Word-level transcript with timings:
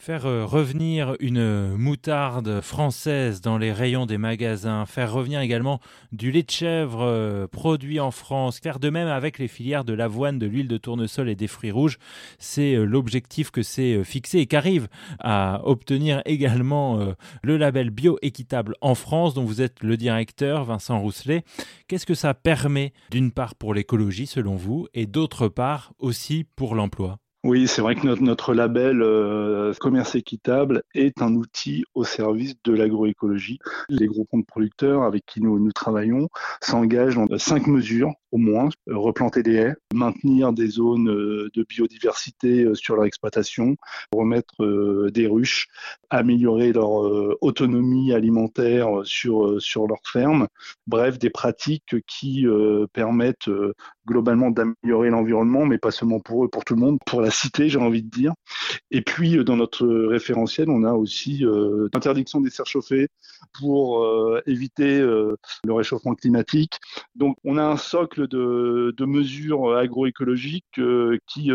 Faire 0.00 0.24
euh, 0.24 0.46
revenir 0.46 1.14
une 1.20 1.76
moutarde 1.76 2.62
française 2.62 3.42
dans 3.42 3.58
les 3.58 3.70
rayons 3.70 4.06
des 4.06 4.16
magasins, 4.16 4.86
faire 4.86 5.12
revenir 5.12 5.40
également 5.40 5.78
du 6.10 6.30
lait 6.32 6.42
de 6.42 6.50
chèvre 6.50 7.02
euh, 7.02 7.46
produit 7.46 8.00
en 8.00 8.10
France, 8.10 8.60
faire 8.60 8.78
de 8.78 8.88
même 8.88 9.08
avec 9.08 9.38
les 9.38 9.46
filières 9.46 9.84
de 9.84 9.92
l'avoine, 9.92 10.38
de 10.38 10.46
l'huile 10.46 10.68
de 10.68 10.78
tournesol 10.78 11.28
et 11.28 11.34
des 11.34 11.48
fruits 11.48 11.70
rouges, 11.70 11.98
c'est 12.38 12.76
euh, 12.76 12.84
l'objectif 12.84 13.50
que 13.50 13.60
c'est 13.60 14.02
fixé 14.02 14.38
et 14.38 14.46
qu'arrive 14.46 14.88
à 15.18 15.60
obtenir 15.64 16.22
également 16.24 17.14
le 17.42 17.58
label 17.58 17.90
bio 17.90 18.18
équitable 18.22 18.76
en 18.80 18.94
France 18.94 19.34
dont 19.34 19.44
vous 19.44 19.60
êtes 19.60 19.82
le 19.82 19.98
directeur, 19.98 20.64
Vincent 20.64 20.98
Rousselet. 20.98 21.44
Qu'est-ce 21.88 22.06
que 22.06 22.14
ça 22.14 22.32
permet 22.32 22.94
d'une 23.10 23.32
part 23.32 23.54
pour 23.54 23.74
l'écologie 23.74 24.26
selon 24.26 24.56
vous 24.56 24.88
et 24.94 25.04
d'autre 25.04 25.48
part 25.48 25.92
aussi 25.98 26.46
pour 26.56 26.74
l'emploi? 26.74 27.18
Oui, 27.42 27.66
c'est 27.66 27.80
vrai 27.80 27.94
que 27.94 28.06
notre, 28.06 28.22
notre 28.22 28.52
label 28.52 29.00
euh, 29.02 29.72
commerce 29.80 30.14
équitable 30.14 30.82
est 30.94 31.22
un 31.22 31.34
outil 31.34 31.84
au 31.94 32.04
service 32.04 32.54
de 32.64 32.72
l'agroécologie. 32.74 33.58
Les 33.88 34.06
groupements 34.06 34.40
de 34.40 34.44
producteurs 34.44 35.04
avec 35.04 35.24
qui 35.24 35.40
nous, 35.40 35.58
nous 35.58 35.72
travaillons 35.72 36.28
s'engagent 36.60 37.14
dans 37.14 37.38
cinq 37.38 37.66
mesures 37.66 38.12
au 38.32 38.38
moins, 38.38 38.68
euh, 38.88 38.96
replanter 38.96 39.42
des 39.42 39.54
haies, 39.54 39.74
maintenir 39.94 40.52
des 40.52 40.68
zones 40.68 41.10
euh, 41.10 41.50
de 41.54 41.64
biodiversité 41.68 42.66
sur 42.74 42.96
leur 42.96 43.04
exploitation, 43.04 43.76
remettre 44.12 45.10
des 45.10 45.26
ruches, 45.26 45.68
améliorer 46.10 46.72
leur 46.72 46.90
autonomie 47.42 48.12
alimentaire 48.12 48.88
sur, 49.04 49.60
sur 49.60 49.86
leur 49.86 50.00
ferme. 50.04 50.48
Bref, 50.86 51.18
des 51.18 51.30
pratiques 51.30 51.96
qui 52.06 52.46
permettent 52.92 53.48
globalement 54.06 54.50
d'améliorer 54.50 55.10
l'environnement, 55.10 55.64
mais 55.66 55.78
pas 55.78 55.90
seulement 55.90 56.20
pour 56.20 56.44
eux, 56.44 56.48
pour 56.48 56.64
tout 56.64 56.74
le 56.74 56.80
monde, 56.80 56.98
pour 57.06 57.20
la 57.20 57.30
cité, 57.30 57.68
j'ai 57.68 57.78
envie 57.78 58.02
de 58.02 58.10
dire. 58.10 58.34
Et 58.90 59.02
puis, 59.02 59.36
euh, 59.36 59.44
dans 59.44 59.56
notre 59.56 59.86
référentiel, 59.86 60.68
on 60.68 60.84
a 60.84 60.92
aussi 60.92 61.44
euh, 61.44 61.88
l'interdiction 61.94 62.40
des 62.40 62.50
serres 62.50 62.66
chauffées 62.66 63.08
pour 63.58 64.02
euh, 64.02 64.42
éviter 64.46 65.00
le 65.00 65.36
réchauffement 65.68 66.14
climatique. 66.14 66.78
Donc, 67.14 67.36
on 67.44 67.56
a 67.56 67.62
un 67.62 67.76
socle 67.76 68.19
de, 68.20 69.04
mesures 69.04 69.76
agroécologiques 69.76 70.80
qui, 71.26 71.50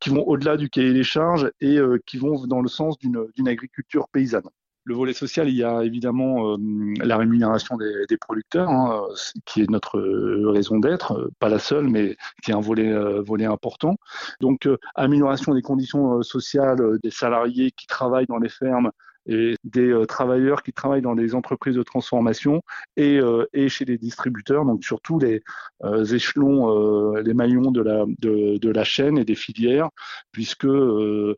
qui 0.00 0.10
vont 0.10 0.22
au-delà 0.26 0.56
du 0.56 0.70
cahier 0.70 0.92
des 0.92 1.02
charges 1.02 1.50
et 1.60 1.78
qui 2.06 2.18
vont 2.18 2.46
dans 2.46 2.60
le 2.60 2.68
sens 2.68 2.98
d'une 2.98 3.48
agriculture 3.48 4.08
paysanne. 4.08 4.48
Le 4.84 4.94
volet 4.94 5.12
social, 5.12 5.48
il 5.48 5.54
y 5.54 5.62
a 5.62 5.84
évidemment 5.84 6.54
euh, 6.54 6.56
la 7.04 7.16
rémunération 7.16 7.76
des, 7.76 8.16
producteurs, 8.16 8.68
hein, 8.68 9.04
qui 9.46 9.62
est 9.62 9.70
notre 9.70 9.98
euh, 9.98 10.50
raison 10.50 10.80
d'être, 10.80 11.12
euh, 11.12 11.30
pas 11.38 11.48
la 11.48 11.60
seule, 11.60 11.88
mais 11.88 12.16
qui 12.42 12.50
est 12.50 12.54
un 12.54 12.60
volet, 12.60 12.92
volet 13.20 13.44
important. 13.44 13.96
Donc, 14.40 14.68
amélioration 14.96 15.54
des 15.54 15.62
conditions 15.62 16.22
sociales 16.22 16.98
des 17.02 17.10
salariés 17.10 17.70
qui 17.70 17.86
travaillent 17.86 18.26
dans 18.26 18.38
les 18.38 18.48
fermes 18.48 18.90
et 19.26 19.56
des 19.64 19.88
euh, 19.88 20.04
travailleurs 20.06 20.62
qui 20.62 20.72
travaillent 20.72 21.02
dans 21.02 21.14
des 21.14 21.34
entreprises 21.34 21.76
de 21.76 21.82
transformation 21.82 22.62
et, 22.96 23.18
euh, 23.18 23.46
et 23.52 23.68
chez 23.68 23.84
les 23.84 23.98
distributeurs, 23.98 24.64
donc 24.64 24.84
surtout 24.84 25.18
les 25.18 25.42
euh, 25.84 26.04
échelons, 26.04 27.12
les 27.16 27.34
maillons 27.34 27.70
de 27.70 27.82
la, 27.82 28.04
de, 28.18 28.68
la 28.68 28.84
chaîne 28.84 29.18
et 29.18 29.24
des 29.24 29.34
filières, 29.34 29.90
puisque 30.32 30.64
on, 30.64 31.34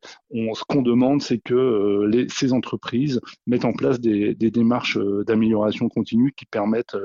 ce 0.55 0.65
qu'on 0.69 0.83
demande, 0.83 1.23
c'est 1.23 1.39
que 1.39 2.27
ces 2.29 2.53
entreprises 2.53 3.21
mettent 3.47 3.65
en 3.65 3.73
place 3.73 4.01
des, 4.01 4.35
des 4.35 4.51
démarches 4.51 4.99
d'amélioration 5.27 5.89
continue 5.89 6.33
qui 6.33 6.47
permettent 6.47 6.97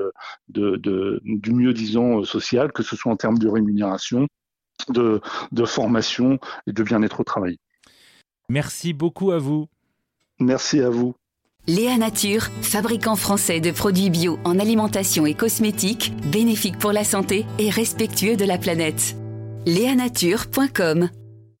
de, 0.48 0.76
de, 0.76 1.20
du 1.24 1.52
mieux-disant 1.52 2.24
social, 2.24 2.72
que 2.72 2.82
ce 2.82 2.96
soit 2.96 3.12
en 3.12 3.16
termes 3.16 3.38
de 3.38 3.48
rémunération, 3.48 4.26
de, 4.88 5.20
de 5.52 5.64
formation 5.64 6.38
et 6.66 6.72
de 6.72 6.82
bien-être 6.82 7.20
au 7.20 7.24
travail. 7.24 7.58
Merci 8.48 8.92
beaucoup 8.92 9.30
à 9.30 9.38
vous. 9.38 9.68
Merci 10.40 10.80
à 10.80 10.90
vous. 10.90 11.14
Léa 11.66 11.98
Nature, 11.98 12.48
fabricant 12.62 13.16
français 13.16 13.60
de 13.60 13.70
produits 13.70 14.10
bio 14.10 14.38
en 14.44 14.58
alimentation 14.58 15.26
et 15.26 15.34
cosmétiques, 15.34 16.12
bénéfique 16.32 16.78
pour 16.78 16.92
la 16.92 17.04
santé 17.04 17.46
et 17.58 17.70
respectueux 17.70 18.36
de 18.36 18.44
la 18.44 18.58
planète. 18.58 19.14
Léanature.com 19.66 21.10